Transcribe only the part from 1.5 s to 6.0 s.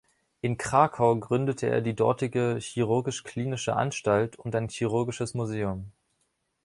er die dortige chirurgisch-klinische Anstalt und ein chirurgisches Museum.